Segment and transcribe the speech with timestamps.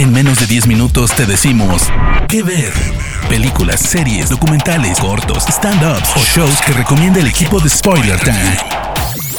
[0.00, 1.90] En menos de 10 minutos te decimos
[2.26, 2.72] qué ver.
[3.28, 8.56] Películas, series, documentales, cortos, stand-ups o shows que recomienda el equipo de Spoiler Time.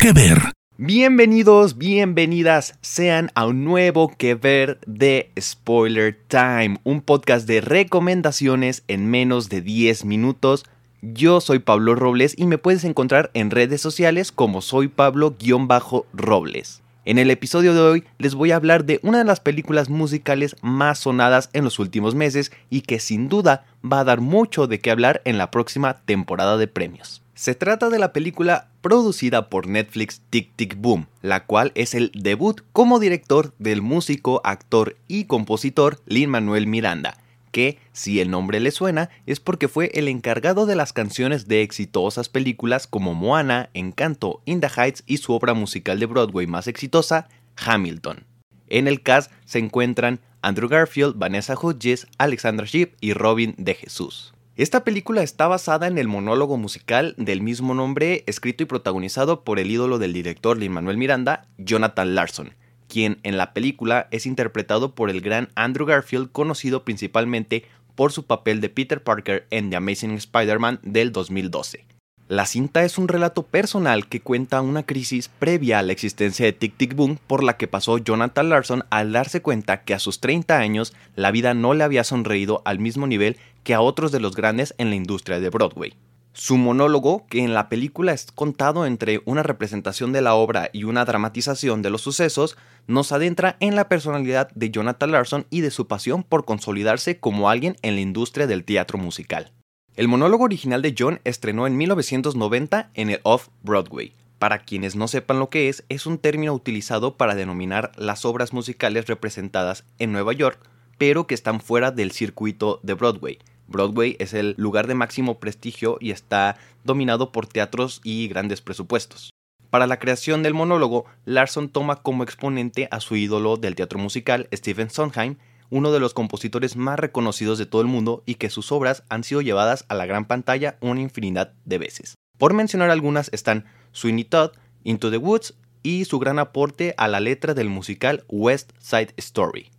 [0.00, 0.40] ¿Qué ver?
[0.78, 8.82] Bienvenidos, bienvenidas sean a un nuevo que ver de Spoiler Time, un podcast de recomendaciones
[8.88, 10.64] en menos de 10 minutos.
[11.02, 16.80] Yo soy Pablo Robles y me puedes encontrar en redes sociales como soy Pablo-Robles.
[17.06, 20.56] En el episodio de hoy les voy a hablar de una de las películas musicales
[20.60, 24.80] más sonadas en los últimos meses y que sin duda va a dar mucho de
[24.80, 27.22] qué hablar en la próxima temporada de premios.
[27.34, 32.10] Se trata de la película producida por Netflix Tic Tic Boom, la cual es el
[32.12, 37.18] debut como director del músico, actor y compositor Lin Manuel Miranda,
[37.56, 41.62] que, si el nombre le suena, es porque fue el encargado de las canciones de
[41.62, 46.66] exitosas películas como Moana, Encanto, In the Heights y su obra musical de Broadway más
[46.66, 48.26] exitosa, Hamilton.
[48.68, 54.34] En el cast se encuentran Andrew Garfield, Vanessa Hudgens, Alexandra Shipp y Robin de Jesús.
[54.56, 59.58] Esta película está basada en el monólogo musical del mismo nombre, escrito y protagonizado por
[59.58, 62.54] el ídolo del director Lin Manuel Miranda, Jonathan Larson,
[62.96, 68.24] quien en la película es interpretado por el gran Andrew Garfield, conocido principalmente por su
[68.24, 71.84] papel de Peter Parker en The Amazing Spider-Man del 2012.
[72.28, 76.54] La cinta es un relato personal que cuenta una crisis previa a la existencia de
[76.54, 80.20] Tic Tic Boom por la que pasó Jonathan Larson al darse cuenta que a sus
[80.20, 84.20] 30 años la vida no le había sonreído al mismo nivel que a otros de
[84.20, 85.92] los grandes en la industria de Broadway.
[86.38, 90.84] Su monólogo, que en la película es contado entre una representación de la obra y
[90.84, 95.70] una dramatización de los sucesos, nos adentra en la personalidad de Jonathan Larson y de
[95.70, 99.50] su pasión por consolidarse como alguien en la industria del teatro musical.
[99.96, 104.12] El monólogo original de John estrenó en 1990 en el Off-Broadway.
[104.38, 108.52] Para quienes no sepan lo que es, es un término utilizado para denominar las obras
[108.52, 110.58] musicales representadas en Nueva York,
[110.98, 113.38] pero que están fuera del circuito de Broadway.
[113.68, 119.30] Broadway es el lugar de máximo prestigio y está dominado por teatros y grandes presupuestos.
[119.70, 124.48] Para la creación del monólogo, Larson toma como exponente a su ídolo del teatro musical,
[124.54, 125.36] Stephen Sondheim,
[125.70, 129.24] uno de los compositores más reconocidos de todo el mundo y que sus obras han
[129.24, 132.14] sido llevadas a la gran pantalla una infinidad de veces.
[132.38, 134.52] Por mencionar algunas están Sweeney Todd,
[134.84, 139.70] Into the Woods y su gran aporte a la letra del musical West Side Story.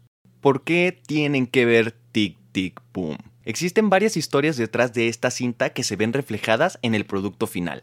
[0.41, 3.17] ¿Por qué tienen que ver Tic Tic Boom?
[3.47, 7.79] Existen varias historias detrás de esta cinta que se ven reflejadas en el producto final.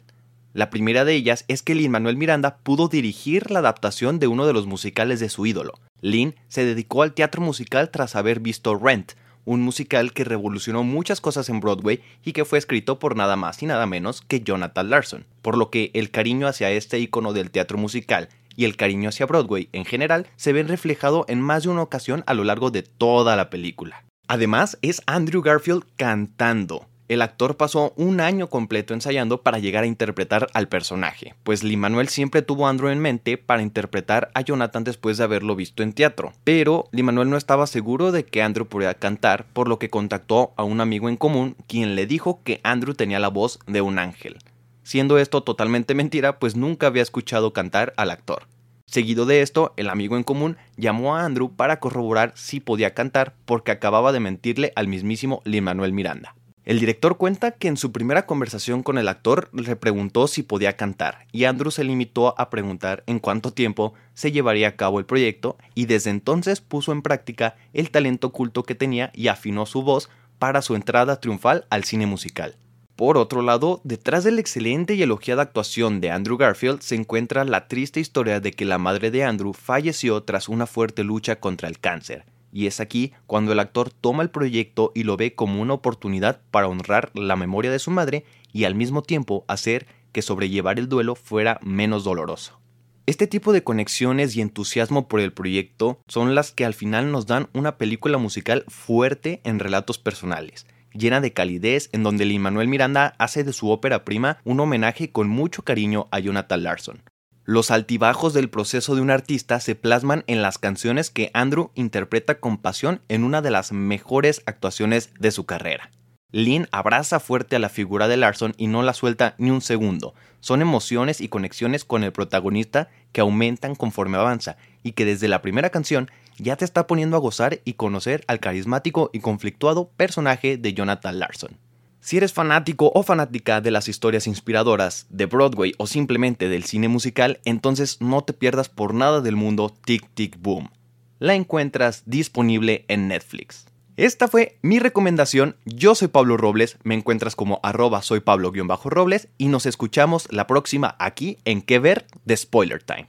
[0.52, 4.46] La primera de ellas es que Lin Manuel Miranda pudo dirigir la adaptación de uno
[4.46, 5.72] de los musicales de su ídolo.
[6.02, 9.12] Lin se dedicó al teatro musical tras haber visto Rent,
[9.46, 13.62] un musical que revolucionó muchas cosas en Broadway y que fue escrito por nada más
[13.62, 17.50] y nada menos que Jonathan Larson, por lo que el cariño hacia este icono del
[17.50, 21.70] teatro musical y el cariño hacia Broadway en general se ven reflejado en más de
[21.70, 24.04] una ocasión a lo largo de toda la película.
[24.26, 26.86] Además, es Andrew Garfield cantando.
[27.06, 31.76] El actor pasó un año completo ensayando para llegar a interpretar al personaje, pues Lee
[31.76, 35.82] Manuel siempre tuvo a Andrew en mente para interpretar a Jonathan después de haberlo visto
[35.82, 36.32] en teatro.
[36.44, 40.54] Pero Lee Manuel no estaba seguro de que Andrew podía cantar, por lo que contactó
[40.56, 43.98] a un amigo en común, quien le dijo que Andrew tenía la voz de un
[43.98, 44.38] ángel.
[44.82, 48.46] Siendo esto totalmente mentira, pues nunca había escuchado cantar al actor.
[48.86, 53.34] Seguido de esto, el amigo en común llamó a Andrew para corroborar si podía cantar
[53.44, 56.36] porque acababa de mentirle al mismísimo Lin Manuel Miranda.
[56.64, 60.76] El director cuenta que en su primera conversación con el actor le preguntó si podía
[60.76, 65.04] cantar y Andrew se limitó a preguntar en cuánto tiempo se llevaría a cabo el
[65.04, 69.82] proyecto y desde entonces puso en práctica el talento oculto que tenía y afinó su
[69.82, 70.08] voz
[70.38, 72.56] para su entrada triunfal al cine musical.
[72.96, 77.44] Por otro lado, detrás de la excelente y elogiada actuación de Andrew Garfield se encuentra
[77.44, 81.66] la triste historia de que la madre de Andrew falleció tras una fuerte lucha contra
[81.66, 85.60] el cáncer, y es aquí cuando el actor toma el proyecto y lo ve como
[85.60, 90.22] una oportunidad para honrar la memoria de su madre y al mismo tiempo hacer que
[90.22, 92.60] sobrellevar el duelo fuera menos doloroso.
[93.06, 97.26] Este tipo de conexiones y entusiasmo por el proyecto son las que al final nos
[97.26, 100.64] dan una película musical fuerte en relatos personales,
[100.94, 105.10] llena de calidez, en donde Lin Manuel Miranda hace de su ópera prima un homenaje
[105.10, 107.02] con mucho cariño a Jonathan Larson.
[107.44, 112.40] Los altibajos del proceso de un artista se plasman en las canciones que Andrew interpreta
[112.40, 115.90] con pasión en una de las mejores actuaciones de su carrera.
[116.34, 120.14] Lin abraza fuerte a la figura de Larson y no la suelta ni un segundo.
[120.40, 125.42] Son emociones y conexiones con el protagonista que aumentan conforme avanza y que desde la
[125.42, 130.56] primera canción ya te está poniendo a gozar y conocer al carismático y conflictuado personaje
[130.56, 131.58] de Jonathan Larson.
[132.00, 136.88] Si eres fanático o fanática de las historias inspiradoras de Broadway o simplemente del cine
[136.88, 140.70] musical, entonces no te pierdas por nada del mundo Tic Tic Boom.
[141.18, 143.64] la encuentras disponible en Netflix.
[143.96, 145.56] Esta fue mi recomendación.
[145.64, 150.96] Yo soy Pablo Robles, me encuentras como arroba soy Pablo-Robles y nos escuchamos la próxima
[150.98, 153.08] aquí en Que Ver de Spoiler Time.